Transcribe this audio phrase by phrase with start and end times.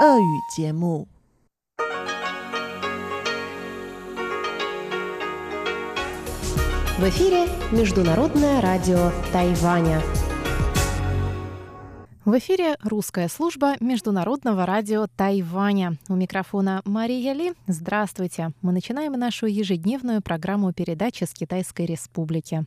[0.00, 1.06] 俄语节目。
[6.98, 10.02] В эфире Международное радио Тайваня.
[12.24, 15.96] В эфире русская служба Международного радио Тайваня.
[16.08, 17.52] У микрофона Мария Ли.
[17.66, 18.52] Здравствуйте.
[18.62, 22.66] Мы начинаем нашу ежедневную программу передачи с Китайской Республики.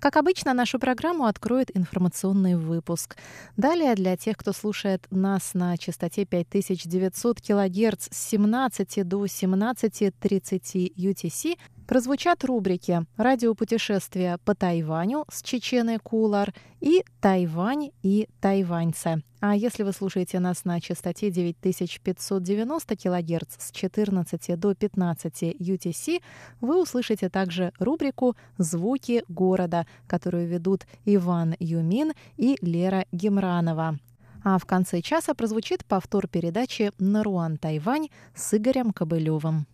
[0.00, 3.16] Как обычно, нашу программу откроет информационный выпуск.
[3.56, 11.58] Далее для тех, кто слушает нас на частоте 5900 кГц с 17 до 17.30 UTC,
[11.88, 19.22] прозвучат рубрики «Радиопутешествия по Тайваню» с Чечены Кулар и «Тайвань и тайваньцы».
[19.40, 26.22] А если вы слушаете нас на частоте 9590 кГц с 14 до 15 UTC,
[26.60, 33.98] вы услышите также рубрику «Звуки города», которую ведут Иван Юмин и Лера Гемранова.
[34.44, 39.66] А в конце часа прозвучит повтор передачи «Наруан Тайвань» с Игорем Кобылевым.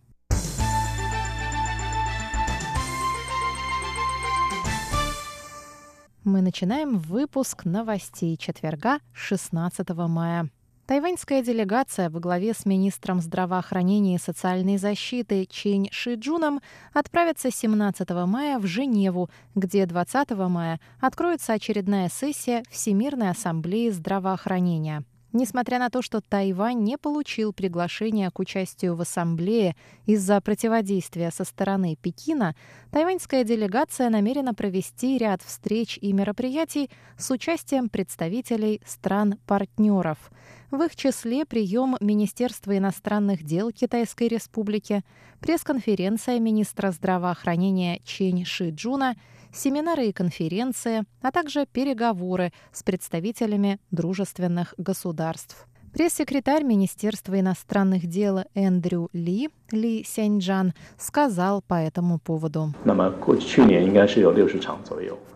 [6.25, 10.49] Мы начинаем выпуск новостей четверга 16 мая.
[10.87, 16.61] Тайваньская делегация во главе с министром здравоохранения и социальной защиты Чинь Шиджуном
[16.93, 25.03] отправится 17 мая в Женеву, где 20 мая откроется очередная сессия Всемирной ассамблеи здравоохранения–
[25.37, 31.43] Несмотря на то, что Тайвань не получил приглашения к участию в ассамблее из-за противодействия со
[31.43, 32.55] стороны Пекина,
[32.89, 40.31] тайваньская делегация намерена провести ряд встреч и мероприятий с участием представителей стран-партнеров.
[40.71, 45.03] В их числе прием Министерства иностранных дел Китайской Республики,
[45.41, 49.17] пресс-конференция министра здравоохранения Чень Шиджуна–
[49.55, 55.67] семинары и конференции, а также переговоры с представителями дружественных государств.
[55.95, 62.73] Пресс-секретарь Министерства иностранных дел Эндрю Ли, Ли Сяньджан, сказал по этому поводу.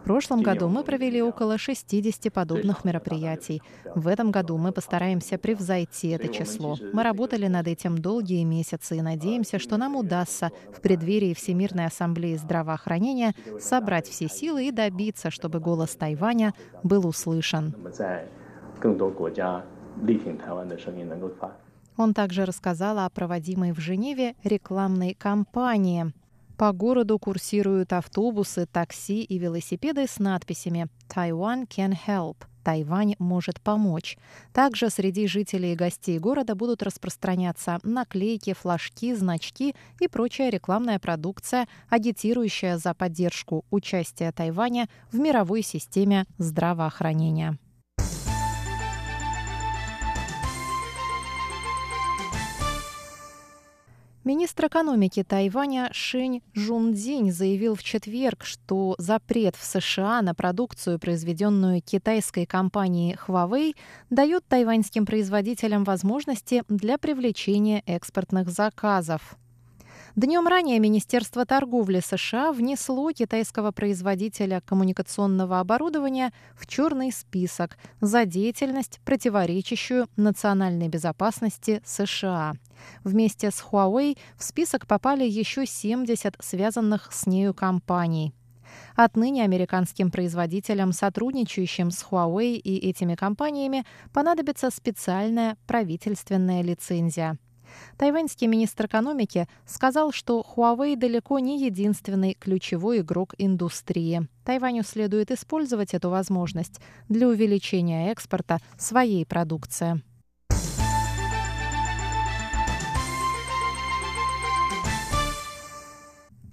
[0.01, 3.61] В прошлом году мы провели около 60 подобных мероприятий.
[3.95, 6.75] В этом году мы постараемся превзойти это число.
[6.91, 12.35] Мы работали над этим долгие месяцы и надеемся, что нам удастся в преддверии Всемирной ассамблеи
[12.35, 16.53] здравоохранения собрать все силы и добиться, чтобы голос Тайваня
[16.83, 17.73] был услышан.
[21.97, 26.13] Он также рассказал о проводимой в Женеве рекламной кампании.
[26.57, 34.17] По городу курсируют автобусы, такси и велосипеды с надписями «Taiwan can help» Тайвань может помочь.
[34.53, 41.67] Также среди жителей и гостей города будут распространяться наклейки, флажки, значки и прочая рекламная продукция,
[41.89, 47.57] агитирующая за поддержку участия Тайваня в мировой системе здравоохранения.
[54.29, 61.81] Министр экономики Тайваня Шинь Жундзинь заявил в четверг, что запрет в США на продукцию, произведенную
[61.81, 63.75] китайской компанией Huawei,
[64.11, 69.35] дает тайваньским производителям возможности для привлечения экспортных заказов.
[70.21, 78.99] Днем ранее Министерство торговли США внесло китайского производителя коммуникационного оборудования в черный список за деятельность,
[79.05, 82.55] противоречащую национальной безопасности США.
[83.05, 88.33] Вместе с Huawei в список попали еще 70 связанных с нею компаний.
[88.97, 97.37] Отныне американским производителям, сотрудничающим с Huawei и этими компаниями, понадобится специальная правительственная лицензия.
[97.97, 104.27] Тайваньский министр экономики сказал, что Huawei далеко не единственный ключевой игрок индустрии.
[104.45, 110.01] Тайваню следует использовать эту возможность для увеличения экспорта своей продукции.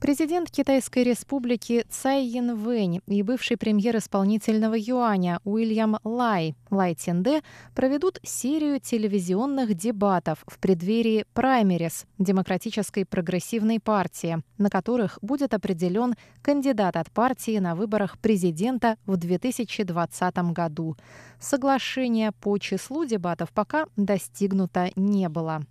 [0.07, 7.43] Президент Китайской республики Цай Янвэнь и бывший премьер исполнительного юаня Уильям Лай Лай Тинде
[7.75, 16.95] проведут серию телевизионных дебатов в преддверии праймерис Демократической прогрессивной партии, на которых будет определен кандидат
[16.95, 20.97] от партии на выборах президента в 2020 году.
[21.41, 25.65] Соглашение по числу дебатов пока достигнуто не было.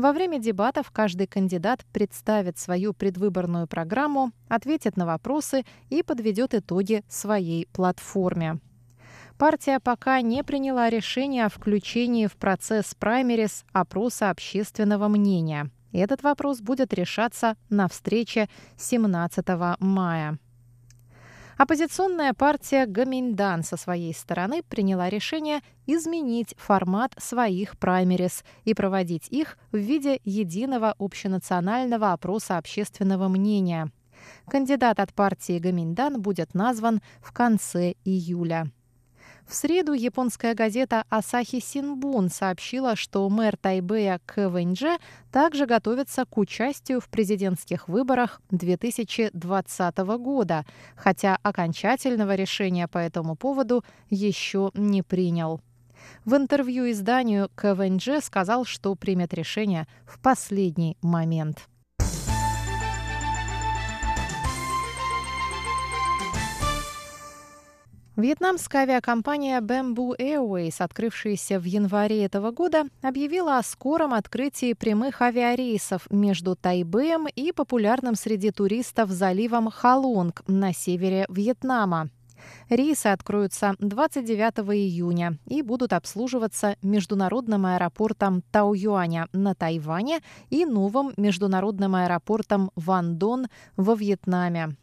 [0.00, 7.04] Во время дебатов каждый кандидат представит свою предвыборную программу, ответит на вопросы и подведет итоги
[7.06, 8.60] своей платформе.
[9.36, 15.70] Партия пока не приняла решение о включении в процесс праймерис опроса общественного мнения.
[15.92, 18.48] Этот вопрос будет решаться на встрече
[18.78, 19.46] 17
[19.80, 20.38] мая.
[21.62, 29.58] Оппозиционная партия Гаминдан со своей стороны приняла решение изменить формат своих праймерис и проводить их
[29.70, 33.92] в виде единого общенационального опроса общественного мнения.
[34.48, 38.70] Кандидат от партии Гаминдан будет назван в конце июля.
[39.46, 44.98] В среду японская газета «Асахи Синбун» сообщила, что мэр Тайбэя Квэньдже
[45.32, 50.64] также готовится к участию в президентских выборах 2020 года,
[50.94, 55.60] хотя окончательного решения по этому поводу еще не принял.
[56.24, 61.69] В интервью изданию Квэньдже сказал, что примет решение в последний момент.
[68.16, 76.10] Вьетнамская авиакомпания Bamboo Airways, открывшаяся в январе этого года, объявила о скором открытии прямых авиарейсов
[76.10, 82.10] между Тайбэем и популярным среди туристов заливом Халонг на севере Вьетнама.
[82.68, 91.94] Рейсы откроются 29 июня и будут обслуживаться международным аэропортом Тау-Юаня на Тайване и новым международным
[91.94, 93.46] аэропортом Ван Дон
[93.76, 94.76] во Вьетнаме.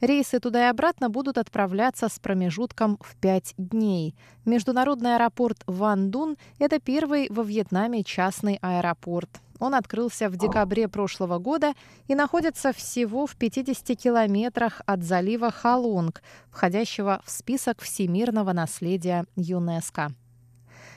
[0.00, 4.14] Рейсы туда и обратно будут отправляться с промежутком в пять дней.
[4.44, 9.30] Международный аэропорт Ван Дун– это первый во Вьетнаме частный аэропорт.
[9.60, 11.74] Он открылся в декабре прошлого года
[12.08, 20.12] и находится всего в 50 километрах от залива Халунг, входящего в список всемирного наследия ЮНЕСКО.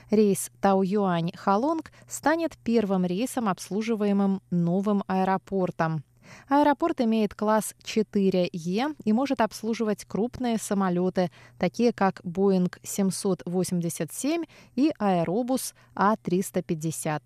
[0.10, 6.04] Рейс Таоюань-Халонг станет первым рейсом, обслуживаемым новым аэропортом.
[6.50, 14.44] Аэропорт имеет класс 4Е и может обслуживать крупные самолеты, такие как Boeing 787
[14.76, 17.22] и Аэробус А350.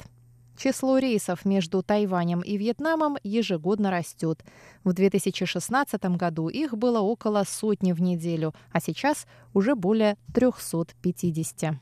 [0.57, 4.43] Число рейсов между Тайванем и Вьетнамом ежегодно растет.
[4.83, 11.79] В 2016 году их было около сотни в неделю, а сейчас уже более 350.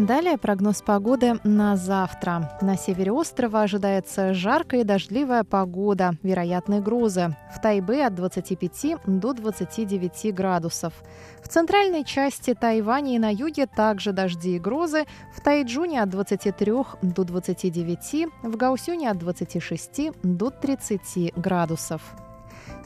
[0.00, 2.58] Далее прогноз погоды на завтра.
[2.62, 7.36] На севере острова ожидается жаркая и дождливая погода, вероятные грозы.
[7.54, 10.94] В Тайбе от 25 до 29 градусов.
[11.42, 15.04] В центральной части Тайваня и на юге также дожди и грозы.
[15.36, 16.72] В Тайджуне от 23
[17.02, 22.00] до 29, в Гаусюне от 26 до 30 градусов.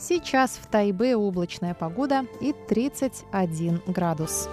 [0.00, 4.48] Сейчас в Тайбе облачная погода и 31 градус.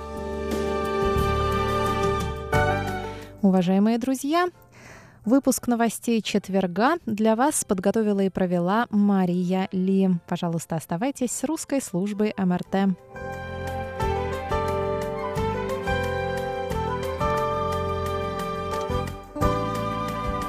[3.42, 4.50] Уважаемые друзья,
[5.26, 10.12] выпуск новостей четверга для вас подготовила и провела Мария Ли.
[10.28, 12.96] Пожалуйста, оставайтесь с русской службой МРТ.